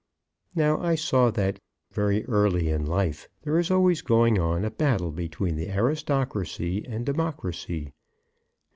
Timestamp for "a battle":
4.65-5.11